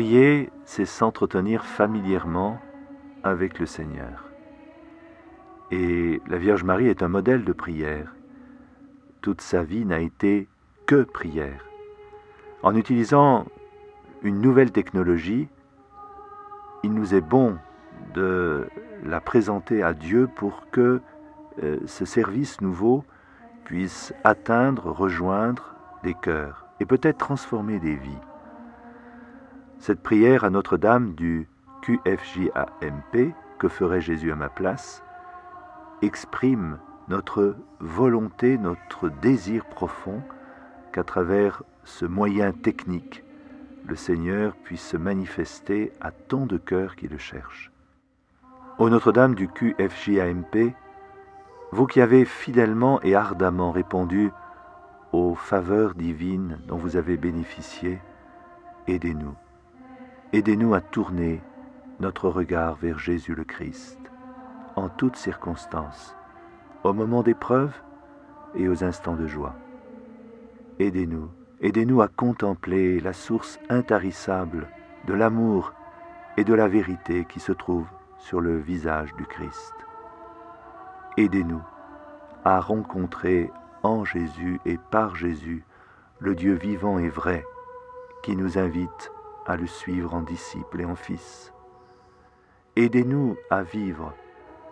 [0.00, 2.58] Prier, c'est s'entretenir familièrement
[3.22, 4.30] avec le Seigneur.
[5.70, 8.14] Et la Vierge Marie est un modèle de prière.
[9.20, 10.48] Toute sa vie n'a été
[10.86, 11.66] que prière.
[12.62, 13.44] En utilisant
[14.22, 15.48] une nouvelle technologie,
[16.82, 17.58] il nous est bon
[18.14, 18.68] de
[19.04, 21.02] la présenter à Dieu pour que
[21.62, 23.04] euh, ce service nouveau
[23.64, 25.74] puisse atteindre, rejoindre
[26.04, 28.29] des cœurs et peut-être transformer des vies.
[29.80, 31.48] Cette prière à Notre-Dame du
[31.80, 35.02] QFJAMP, que ferait Jésus à ma place,
[36.02, 40.20] exprime notre volonté, notre désir profond
[40.92, 43.24] qu'à travers ce moyen technique,
[43.86, 47.72] le Seigneur puisse se manifester à tant de cœurs qui le cherchent.
[48.76, 50.74] Ô Notre-Dame du QFJAMP,
[51.72, 54.30] vous qui avez fidèlement et ardemment répondu
[55.12, 57.98] aux faveurs divines dont vous avez bénéficié,
[58.86, 59.34] aidez-nous.
[60.32, 61.40] Aidez-nous à tourner
[61.98, 63.98] notre regard vers Jésus le Christ,
[64.76, 66.14] en toutes circonstances,
[66.84, 67.72] au moment d'épreuve
[68.54, 69.56] et aux instants de joie.
[70.78, 71.28] Aidez-nous,
[71.60, 74.68] aidez-nous à contempler la source intarissable
[75.08, 75.72] de l'amour
[76.36, 79.74] et de la vérité qui se trouve sur le visage du Christ.
[81.16, 81.62] Aidez-nous
[82.44, 83.50] à rencontrer
[83.82, 85.64] en Jésus et par Jésus
[86.20, 87.44] le Dieu vivant et vrai
[88.22, 89.10] qui nous invite
[89.50, 91.52] à le suivre en disciple et en fils.
[92.76, 94.14] Aidez-nous à vivre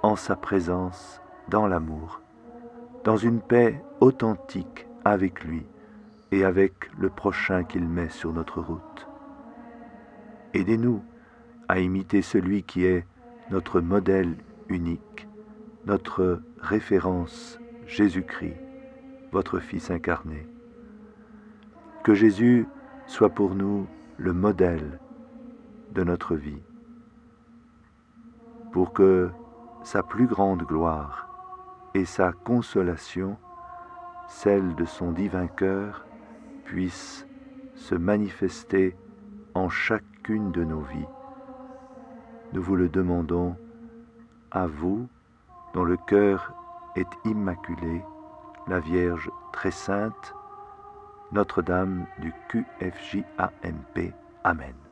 [0.05, 2.21] en sa présence dans l'amour,
[3.03, 5.67] dans une paix authentique avec lui
[6.31, 9.09] et avec le prochain qu'il met sur notre route.
[10.55, 11.03] Aidez-nous
[11.67, 13.05] à imiter celui qui est
[13.51, 14.37] notre modèle
[14.69, 15.27] unique,
[15.87, 18.55] notre référence Jésus-Christ,
[19.33, 20.47] votre Fils incarné.
[22.05, 22.69] Que Jésus
[23.09, 23.89] soit pour nous
[24.19, 24.99] le modèle
[25.93, 26.63] de notre vie,
[28.73, 29.31] pour que
[29.85, 31.29] sa plus grande gloire
[31.95, 33.39] et sa consolation,
[34.27, 36.05] celle de son divin cœur,
[36.65, 37.27] puissent
[37.77, 38.97] se manifester
[39.55, 41.07] en chacune de nos vies.
[42.53, 43.57] Nous vous le demandons
[44.51, 45.09] à vous,
[45.75, 46.53] dont le cœur
[46.97, 48.03] est immaculé,
[48.67, 50.35] la Vierge très sainte,
[51.33, 54.15] Notre-Dame du QFJAMP.
[54.45, 54.88] Amen.